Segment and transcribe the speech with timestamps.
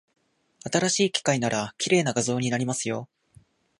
[0.63, 3.07] 新しい機械なら、綺麗な画像になりますよ。